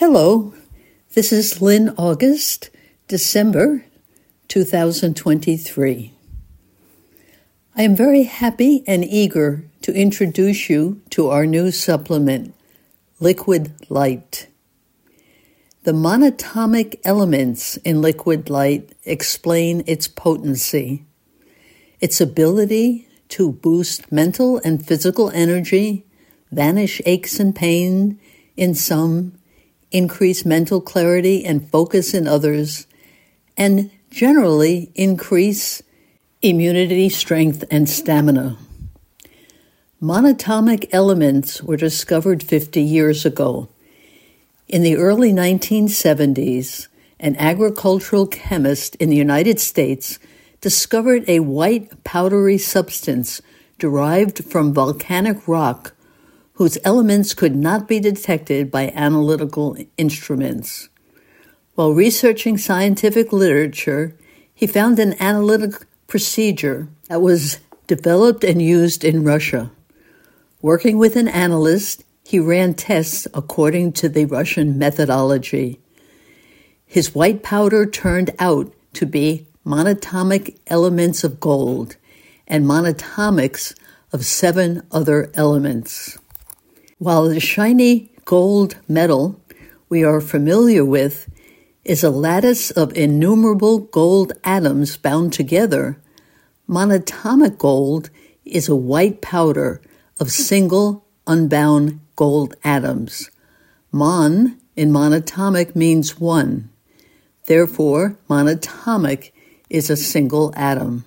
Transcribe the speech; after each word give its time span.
Hello, 0.00 0.54
this 1.12 1.30
is 1.30 1.60
Lynn 1.60 1.90
August, 1.98 2.70
December 3.06 3.84
2023. 4.48 6.14
I 7.76 7.82
am 7.82 7.94
very 7.94 8.22
happy 8.22 8.82
and 8.86 9.04
eager 9.04 9.66
to 9.82 9.92
introduce 9.92 10.70
you 10.70 11.02
to 11.10 11.28
our 11.28 11.44
new 11.44 11.70
supplement, 11.70 12.54
Liquid 13.20 13.74
Light. 13.90 14.48
The 15.82 15.92
monatomic 15.92 16.98
elements 17.04 17.76
in 17.84 18.00
liquid 18.00 18.48
light 18.48 18.94
explain 19.04 19.82
its 19.86 20.08
potency, 20.08 21.04
its 22.00 22.22
ability 22.22 23.06
to 23.28 23.52
boost 23.52 24.10
mental 24.10 24.62
and 24.64 24.82
physical 24.82 25.28
energy, 25.32 26.06
vanish 26.50 27.02
aches 27.04 27.38
and 27.38 27.54
pain 27.54 28.18
in 28.56 28.74
some, 28.74 29.34
increase 29.90 30.44
mental 30.44 30.80
clarity 30.80 31.44
and 31.44 31.68
focus 31.70 32.14
in 32.14 32.26
others, 32.26 32.86
and 33.56 33.90
generally 34.10 34.90
increase 34.94 35.82
immunity, 36.42 37.08
strength, 37.08 37.64
and 37.70 37.88
stamina. 37.88 38.56
Monatomic 40.02 40.88
elements 40.92 41.62
were 41.62 41.76
discovered 41.76 42.42
50 42.42 42.80
years 42.80 43.26
ago. 43.26 43.68
In 44.66 44.82
the 44.82 44.96
early 44.96 45.32
1970s, 45.32 46.88
an 47.18 47.36
agricultural 47.36 48.26
chemist 48.26 48.94
in 48.96 49.10
the 49.10 49.16
United 49.16 49.60
States 49.60 50.18
discovered 50.60 51.28
a 51.28 51.40
white 51.40 52.02
powdery 52.02 52.56
substance 52.56 53.42
derived 53.78 54.44
from 54.44 54.72
volcanic 54.72 55.46
rock 55.46 55.94
whose 56.60 56.76
elements 56.84 57.32
could 57.32 57.56
not 57.56 57.88
be 57.88 57.98
detected 57.98 58.70
by 58.70 58.92
analytical 58.94 59.74
instruments. 59.96 60.90
While 61.74 61.94
researching 61.94 62.58
scientific 62.58 63.32
literature, 63.32 64.14
he 64.52 64.66
found 64.66 64.98
an 64.98 65.14
analytic 65.22 65.86
procedure 66.06 66.90
that 67.08 67.22
was 67.22 67.60
developed 67.86 68.44
and 68.44 68.60
used 68.60 69.04
in 69.04 69.24
Russia. 69.24 69.70
Working 70.60 70.98
with 70.98 71.16
an 71.16 71.28
analyst, 71.28 72.04
he 72.26 72.38
ran 72.38 72.74
tests 72.74 73.26
according 73.32 73.94
to 73.94 74.10
the 74.10 74.26
Russian 74.26 74.76
methodology. 74.76 75.80
His 76.84 77.14
white 77.14 77.42
powder 77.42 77.86
turned 77.86 78.32
out 78.38 78.70
to 78.92 79.06
be 79.06 79.46
monatomic 79.64 80.58
elements 80.66 81.24
of 81.24 81.40
gold 81.40 81.96
and 82.46 82.66
monatomics 82.66 83.74
of 84.12 84.26
seven 84.26 84.86
other 84.92 85.30
elements. 85.32 86.18
While 87.00 87.30
the 87.30 87.40
shiny 87.40 88.12
gold 88.26 88.76
metal 88.86 89.40
we 89.88 90.04
are 90.04 90.20
familiar 90.20 90.84
with 90.84 91.30
is 91.82 92.04
a 92.04 92.10
lattice 92.10 92.70
of 92.70 92.94
innumerable 92.94 93.78
gold 93.78 94.34
atoms 94.44 94.98
bound 94.98 95.32
together, 95.32 95.98
monatomic 96.68 97.56
gold 97.56 98.10
is 98.44 98.68
a 98.68 98.76
white 98.76 99.22
powder 99.22 99.80
of 100.20 100.30
single 100.30 101.06
unbound 101.26 102.00
gold 102.16 102.54
atoms. 102.64 103.30
Mon 103.90 104.58
in 104.76 104.90
monatomic 104.90 105.74
means 105.74 106.20
one. 106.20 106.68
Therefore, 107.46 108.18
monatomic 108.28 109.32
is 109.70 109.88
a 109.88 109.96
single 109.96 110.52
atom. 110.54 111.06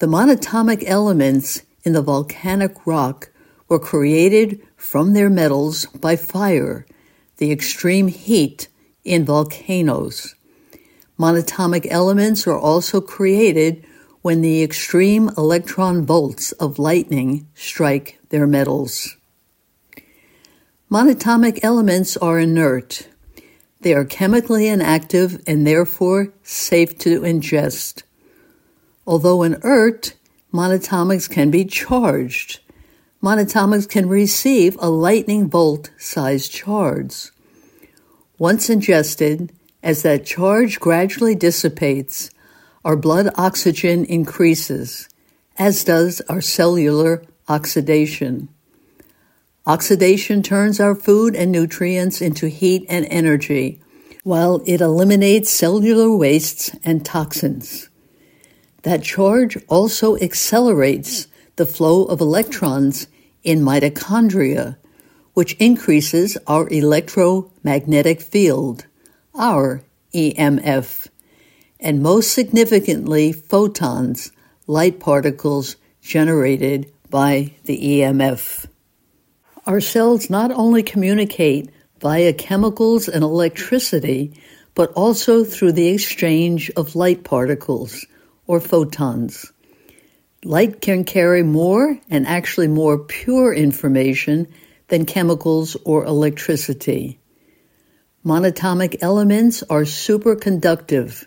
The 0.00 0.08
monatomic 0.08 0.82
elements 0.84 1.62
in 1.84 1.92
the 1.92 2.02
volcanic 2.02 2.84
rock 2.88 3.31
were 3.72 3.78
created 3.78 4.60
from 4.76 5.14
their 5.14 5.30
metals 5.30 5.86
by 5.86 6.14
fire, 6.14 6.84
the 7.38 7.50
extreme 7.50 8.06
heat 8.06 8.68
in 9.02 9.24
volcanoes. 9.24 10.34
Monatomic 11.18 11.86
elements 11.90 12.46
are 12.46 12.58
also 12.58 13.00
created 13.00 13.82
when 14.20 14.42
the 14.42 14.62
extreme 14.62 15.30
electron 15.38 16.04
volts 16.04 16.52
of 16.52 16.78
lightning 16.78 17.48
strike 17.54 18.18
their 18.28 18.46
metals. 18.46 19.16
Monatomic 20.90 21.58
elements 21.62 22.18
are 22.18 22.38
inert. 22.38 23.08
They 23.80 23.94
are 23.94 24.04
chemically 24.04 24.68
inactive 24.68 25.42
and 25.46 25.66
therefore 25.66 26.34
safe 26.42 26.98
to 26.98 27.22
ingest. 27.22 28.02
Although 29.06 29.42
inert, 29.42 30.12
monatomics 30.52 31.26
can 31.26 31.50
be 31.50 31.64
charged 31.64 32.60
monatomics 33.22 33.88
can 33.88 34.08
receive 34.08 34.76
a 34.80 34.90
lightning 34.90 35.46
bolt 35.46 35.90
sized 35.96 36.52
charge. 36.52 37.30
Once 38.38 38.68
ingested, 38.68 39.52
as 39.82 40.02
that 40.02 40.26
charge 40.26 40.80
gradually 40.80 41.34
dissipates, 41.34 42.30
our 42.84 42.96
blood 42.96 43.28
oxygen 43.36 44.04
increases, 44.06 45.08
as 45.56 45.84
does 45.84 46.20
our 46.28 46.40
cellular 46.40 47.22
oxidation. 47.48 48.48
Oxidation 49.66 50.42
turns 50.42 50.80
our 50.80 50.96
food 50.96 51.36
and 51.36 51.52
nutrients 51.52 52.20
into 52.20 52.48
heat 52.48 52.84
and 52.88 53.06
energy, 53.08 53.80
while 54.24 54.60
it 54.66 54.80
eliminates 54.80 55.50
cellular 55.50 56.16
wastes 56.16 56.74
and 56.82 57.04
toxins. 57.04 57.88
That 58.82 59.04
charge 59.04 59.56
also 59.68 60.16
accelerates 60.16 61.28
the 61.54 61.66
flow 61.66 62.04
of 62.04 62.20
electrons 62.20 63.06
in 63.42 63.60
mitochondria, 63.60 64.76
which 65.34 65.54
increases 65.54 66.36
our 66.46 66.68
electromagnetic 66.68 68.20
field, 68.20 68.86
our 69.34 69.82
EMF, 70.14 71.08
and 71.80 72.02
most 72.02 72.32
significantly, 72.32 73.32
photons, 73.32 74.30
light 74.66 75.00
particles 75.00 75.76
generated 76.00 76.92
by 77.10 77.54
the 77.64 77.78
EMF. 77.78 78.66
Our 79.66 79.80
cells 79.80 80.28
not 80.28 80.50
only 80.50 80.82
communicate 80.82 81.70
via 82.00 82.32
chemicals 82.32 83.08
and 83.08 83.22
electricity, 83.22 84.34
but 84.74 84.92
also 84.92 85.44
through 85.44 85.72
the 85.72 85.88
exchange 85.88 86.70
of 86.76 86.96
light 86.96 87.24
particles 87.24 88.06
or 88.46 88.60
photons. 88.60 89.52
Light 90.44 90.80
can 90.80 91.04
carry 91.04 91.44
more 91.44 92.00
and 92.10 92.26
actually 92.26 92.66
more 92.66 92.98
pure 92.98 93.54
information 93.54 94.48
than 94.88 95.06
chemicals 95.06 95.76
or 95.84 96.04
electricity. 96.04 97.20
Monatomic 98.24 98.96
elements 99.02 99.62
are 99.70 99.82
superconductive 99.82 101.24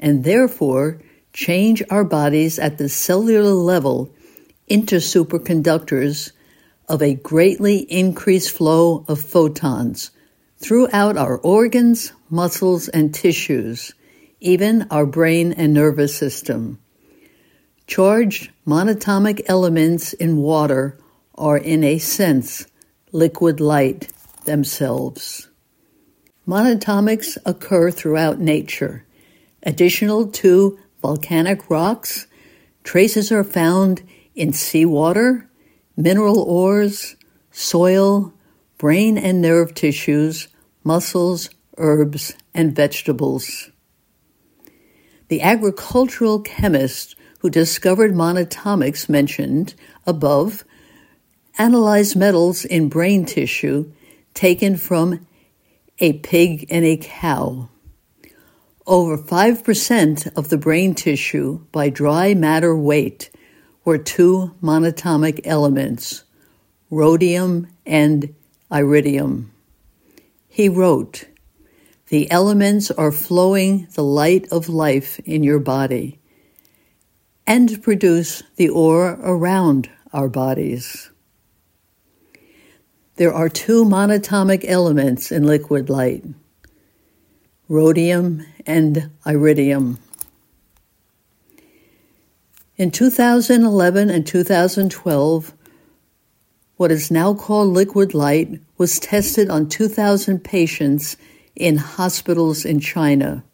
and 0.00 0.24
therefore 0.24 1.02
change 1.34 1.82
our 1.90 2.04
bodies 2.04 2.58
at 2.58 2.78
the 2.78 2.88
cellular 2.88 3.52
level 3.52 4.14
into 4.66 4.96
superconductors 4.96 6.32
of 6.88 7.02
a 7.02 7.14
greatly 7.14 7.78
increased 7.78 8.50
flow 8.50 9.04
of 9.08 9.20
photons 9.20 10.10
throughout 10.56 11.18
our 11.18 11.36
organs, 11.38 12.12
muscles, 12.30 12.88
and 12.88 13.14
tissues, 13.14 13.92
even 14.40 14.86
our 14.90 15.04
brain 15.04 15.52
and 15.52 15.74
nervous 15.74 16.16
system. 16.16 16.78
Charged 17.86 18.50
monatomic 18.66 19.42
elements 19.46 20.12
in 20.14 20.38
water 20.38 20.98
are, 21.34 21.58
in 21.58 21.84
a 21.84 21.98
sense, 21.98 22.66
liquid 23.12 23.60
light 23.60 24.12
themselves. 24.44 25.48
Monatomics 26.46 27.36
occur 27.44 27.90
throughout 27.90 28.40
nature. 28.40 29.04
Additional 29.62 30.26
to 30.28 30.78
volcanic 31.02 31.70
rocks, 31.70 32.26
traces 32.82 33.30
are 33.30 33.44
found 33.44 34.02
in 34.34 34.52
seawater, 34.52 35.48
mineral 35.96 36.42
ores, 36.42 37.16
soil, 37.50 38.32
brain 38.78 39.16
and 39.16 39.40
nerve 39.40 39.74
tissues, 39.74 40.48
muscles, 40.82 41.50
herbs, 41.78 42.34
and 42.52 42.74
vegetables. 42.74 43.70
The 45.28 45.40
agricultural 45.40 46.40
chemist 46.40 47.16
who 47.44 47.50
discovered 47.50 48.14
monatomics 48.14 49.06
mentioned 49.06 49.74
above, 50.06 50.64
analyzed 51.58 52.16
metals 52.16 52.64
in 52.64 52.88
brain 52.88 53.26
tissue 53.26 53.92
taken 54.32 54.78
from 54.78 55.26
a 55.98 56.14
pig 56.20 56.66
and 56.70 56.86
a 56.86 56.96
cow. 56.96 57.68
Over 58.86 59.18
5% 59.18 60.34
of 60.34 60.48
the 60.48 60.56
brain 60.56 60.94
tissue 60.94 61.66
by 61.70 61.90
dry 61.90 62.32
matter 62.32 62.74
weight 62.74 63.30
were 63.84 63.98
two 63.98 64.54
monatomic 64.62 65.42
elements, 65.44 66.24
rhodium 66.88 67.66
and 67.84 68.34
iridium. 68.72 69.52
He 70.48 70.70
wrote, 70.70 71.26
The 72.08 72.30
elements 72.30 72.90
are 72.90 73.12
flowing 73.12 73.86
the 73.92 74.02
light 74.02 74.50
of 74.50 74.70
life 74.70 75.20
in 75.26 75.42
your 75.42 75.58
body 75.58 76.20
and 77.46 77.82
produce 77.82 78.42
the 78.56 78.68
aura 78.68 79.18
around 79.22 79.90
our 80.12 80.28
bodies. 80.28 81.10
There 83.16 83.32
are 83.32 83.48
two 83.48 83.84
monatomic 83.84 84.64
elements 84.66 85.30
in 85.30 85.44
liquid 85.44 85.88
light 85.88 86.24
rhodium 87.68 88.44
and 88.66 89.10
iridium. 89.26 89.98
In 92.76 92.90
2011 92.90 94.10
and 94.10 94.26
2012, 94.26 95.54
what 96.76 96.90
is 96.90 97.10
now 97.10 97.32
called 97.32 97.68
liquid 97.68 98.14
light 98.14 98.60
was 98.76 98.98
tested 98.98 99.48
on 99.48 99.68
2,000 99.68 100.42
patients 100.42 101.16
in 101.54 101.76
hospitals 101.76 102.64
in 102.64 102.80
China. 102.80 103.44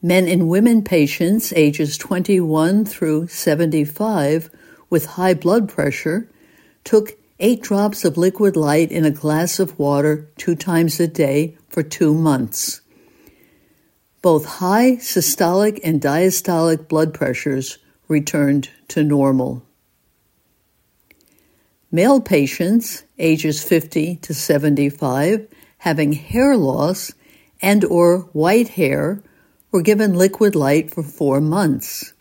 Men 0.00 0.28
and 0.28 0.48
women 0.48 0.82
patients 0.82 1.52
ages 1.54 1.98
21 1.98 2.84
through 2.84 3.26
75 3.26 4.48
with 4.88 5.06
high 5.06 5.34
blood 5.34 5.68
pressure 5.68 6.28
took 6.84 7.18
eight 7.40 7.62
drops 7.62 8.04
of 8.04 8.16
liquid 8.16 8.56
light 8.56 8.92
in 8.92 9.04
a 9.04 9.10
glass 9.10 9.58
of 9.58 9.78
water 9.78 10.28
two 10.36 10.54
times 10.54 11.00
a 11.00 11.08
day 11.08 11.56
for 11.68 11.82
two 11.82 12.14
months. 12.14 12.80
Both 14.22 14.44
high 14.44 14.92
systolic 14.96 15.80
and 15.82 16.00
diastolic 16.00 16.88
blood 16.88 17.12
pressures 17.12 17.78
returned 18.06 18.70
to 18.88 19.02
normal. 19.02 19.64
Male 21.90 22.20
patients 22.20 23.02
ages 23.18 23.64
50 23.64 24.16
to 24.16 24.34
75 24.34 25.48
having 25.78 26.12
hair 26.12 26.56
loss 26.56 27.12
and 27.62 27.84
or 27.84 28.20
white 28.32 28.68
hair 28.68 29.22
were 29.70 29.82
given 29.82 30.14
liquid 30.14 30.54
light 30.54 30.90
for 30.90 31.02
4 31.02 31.40
months. 31.40 32.12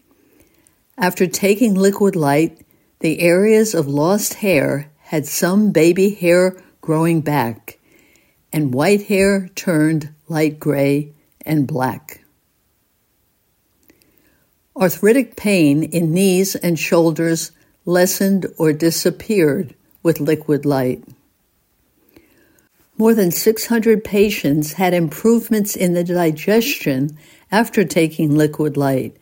After 0.98 1.28
taking 1.28 1.76
liquid 1.76 2.16
light, 2.16 2.62
the 3.00 3.20
areas 3.20 3.76
of 3.76 3.88
lost 3.88 4.36
hair 4.36 4.92
had 5.00 5.26
some 5.26 5.72
baby 5.72 6.10
hair 6.10 6.62
growing 6.82 7.22
back, 7.22 7.80
and 8.52 8.74
white 8.74 9.04
hair 9.04 9.50
turned 9.56 10.10
light 10.28 10.60
gray 10.60 11.14
and 11.46 11.68
black. 11.68 12.22
Arthritic 14.76 15.36
pain 15.36 15.84
in 15.84 16.14
knees 16.14 16.56
and 16.56 16.78
shoulders 16.78 17.52
lessened 17.86 18.46
or 18.58 18.74
disappeared 18.74 19.74
with 20.04 20.20
liquid 20.20 20.66
light. 20.66 21.04
More 23.00 23.14
than 23.14 23.30
600 23.30 24.04
patients 24.04 24.74
had 24.74 24.94
improvements 24.96 25.76
in 25.76 25.94
the 25.94 26.04
digestion 26.04 27.16
after 27.52 27.84
taking 27.84 28.36
liquid 28.36 28.76
light 28.76 29.16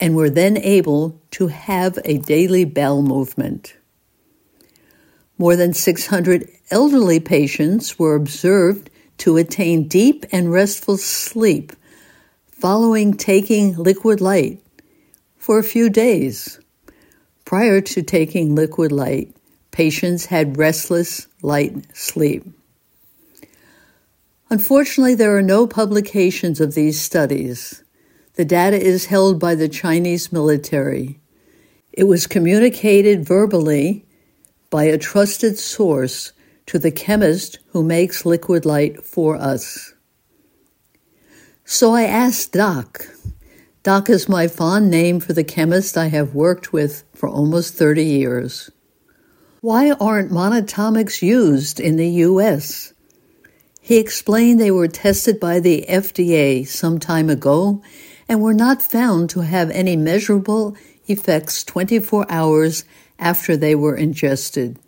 and 0.00 0.16
were 0.16 0.30
then 0.30 0.56
able 0.56 1.20
to 1.30 1.46
have 1.46 1.98
a 2.04 2.18
daily 2.18 2.64
bowel 2.64 3.02
movement. 3.02 3.76
More 5.38 5.54
than 5.54 5.72
600 5.72 6.50
elderly 6.72 7.20
patients 7.20 7.96
were 7.96 8.16
observed 8.16 8.90
to 9.18 9.36
attain 9.36 9.86
deep 9.86 10.24
and 10.32 10.50
restful 10.50 10.96
sleep 10.96 11.72
following 12.50 13.14
taking 13.14 13.76
liquid 13.76 14.20
light 14.20 14.60
for 15.36 15.60
a 15.60 15.64
few 15.64 15.88
days. 15.88 16.58
Prior 17.44 17.80
to 17.80 18.02
taking 18.02 18.56
liquid 18.56 18.90
light, 18.90 19.32
patients 19.70 20.26
had 20.26 20.58
restless, 20.58 21.28
light 21.42 21.84
sleep. 21.96 22.44
Unfortunately, 24.52 25.14
there 25.14 25.34
are 25.34 25.40
no 25.40 25.66
publications 25.66 26.60
of 26.60 26.74
these 26.74 27.00
studies. 27.00 27.82
The 28.34 28.44
data 28.44 28.78
is 28.78 29.06
held 29.06 29.40
by 29.40 29.54
the 29.54 29.66
Chinese 29.66 30.30
military. 30.30 31.18
It 31.90 32.04
was 32.04 32.26
communicated 32.26 33.24
verbally 33.26 34.04
by 34.68 34.84
a 34.84 34.98
trusted 34.98 35.58
source 35.58 36.34
to 36.66 36.78
the 36.78 36.90
chemist 36.90 37.60
who 37.68 37.82
makes 37.82 38.26
liquid 38.26 38.66
light 38.66 39.02
for 39.02 39.36
us. 39.36 39.94
So 41.64 41.94
I 41.94 42.02
asked 42.02 42.52
Doc. 42.52 43.06
Doc 43.82 44.10
is 44.10 44.28
my 44.28 44.48
fond 44.48 44.90
name 44.90 45.18
for 45.18 45.32
the 45.32 45.44
chemist 45.44 45.96
I 45.96 46.08
have 46.08 46.34
worked 46.34 46.74
with 46.74 47.04
for 47.14 47.26
almost 47.26 47.72
30 47.72 48.04
years. 48.04 48.70
Why 49.62 49.92
aren't 49.92 50.30
monatomics 50.30 51.22
used 51.22 51.80
in 51.80 51.96
the 51.96 52.10
U.S.? 52.28 52.91
He 53.84 53.98
explained 53.98 54.60
they 54.60 54.70
were 54.70 54.86
tested 54.86 55.40
by 55.40 55.58
the 55.58 55.84
FDA 55.88 56.64
some 56.64 57.00
time 57.00 57.28
ago 57.28 57.82
and 58.28 58.40
were 58.40 58.54
not 58.54 58.80
found 58.80 59.28
to 59.30 59.40
have 59.40 59.70
any 59.70 59.96
measurable 59.96 60.76
effects 61.08 61.64
24 61.64 62.24
hours 62.30 62.84
after 63.18 63.56
they 63.56 63.74
were 63.74 63.96
ingested. 63.96 64.78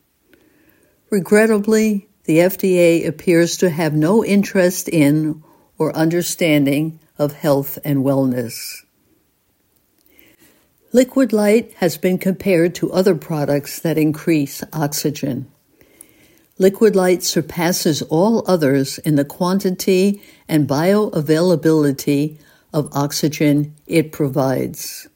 Regrettably, 1.11 2.08
the 2.23 2.38
FDA 2.38 3.05
appears 3.05 3.56
to 3.56 3.69
have 3.69 3.94
no 3.94 4.25
interest 4.25 4.88
in 4.88 5.43
or 5.76 5.94
understanding 5.97 7.00
of 7.19 7.32
health 7.32 7.81
and 7.85 8.05
wellness. 8.05 8.85
Liquid 10.93 11.32
light 11.32 11.73
has 11.79 11.99
been 11.99 12.19
compared 12.19 12.76
to 12.76 12.93
other 12.93 13.17
products 13.17 13.81
that 13.81 13.99
increase 13.99 14.62
oxygen. 14.73 15.50
Liquid 16.56 16.94
light 16.94 17.24
surpasses 17.24 18.00
all 18.02 18.44
others 18.46 18.98
in 18.98 19.16
the 19.16 19.24
quantity 19.24 20.22
and 20.48 20.68
bioavailability 20.68 22.38
of 22.72 22.88
oxygen 22.92 23.74
it 23.88 24.12
provides. 24.12 25.08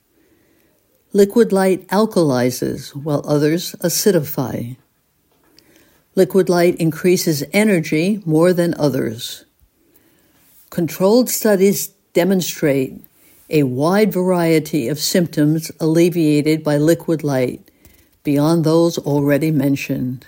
Liquid 1.13 1.53
light 1.53 1.87
alkalizes 1.89 2.93
while 2.95 3.23
others 3.25 3.77
acidify. 3.81 4.77
Liquid 6.17 6.49
light 6.49 6.75
increases 6.77 7.45
energy 7.53 8.21
more 8.27 8.53
than 8.53 8.75
others. 8.75 9.45
Controlled 10.71 11.31
studies 11.31 11.89
demonstrate 12.15 13.01
a 13.49 13.63
wide 13.63 14.13
variety 14.13 14.89
of 14.89 14.99
symptoms 14.99 15.71
alleviated 15.79 16.65
by 16.65 16.77
liquid 16.77 17.23
light 17.23 17.71
beyond 18.25 18.65
those 18.65 18.99
already 18.99 19.53
mentioned. 19.53 20.27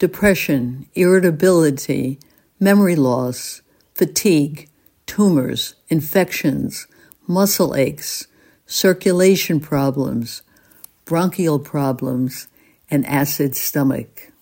Depression, 0.00 0.86
irritability, 0.94 2.18
memory 2.58 2.96
loss, 2.96 3.60
fatigue, 3.94 4.66
tumors, 5.04 5.74
infections, 5.90 6.86
muscle 7.28 7.76
aches, 7.76 8.26
circulation 8.64 9.60
problems, 9.60 10.40
bronchial 11.04 11.58
problems, 11.58 12.48
and 12.90 13.06
acid 13.06 13.54
stomach. 13.54 14.32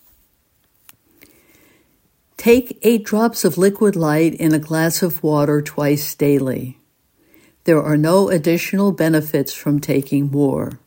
Take 2.36 2.78
eight 2.82 3.04
drops 3.04 3.44
of 3.44 3.58
liquid 3.58 3.96
light 3.96 4.34
in 4.34 4.54
a 4.54 4.60
glass 4.60 5.02
of 5.02 5.24
water 5.24 5.60
twice 5.60 6.14
daily. 6.14 6.78
There 7.64 7.82
are 7.82 7.96
no 7.96 8.28
additional 8.28 8.92
benefits 8.92 9.52
from 9.52 9.80
taking 9.80 10.30
more. 10.30 10.78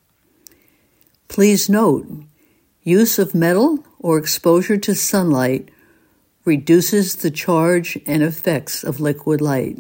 Please 1.27 1.69
note, 1.69 2.07
use 2.84 3.19
of 3.19 3.36
metal 3.36 3.86
or 4.01 4.17
exposure 4.17 4.77
to 4.77 4.96
sunlight 4.96 5.70
reduces 6.43 7.15
the 7.15 7.31
charge 7.31 7.98
and 8.08 8.24
effects 8.24 8.84
of 8.84 9.00
liquid 9.00 9.39
light. 9.39 9.77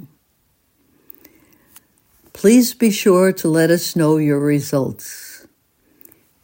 Please 2.31 2.73
be 2.73 2.91
sure 2.91 3.33
to 3.33 3.49
let 3.49 3.69
us 3.71 3.95
know 3.95 4.17
your 4.17 4.39
results. 4.39 5.47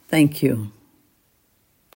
Thank 0.08 0.42
you. 0.42 0.72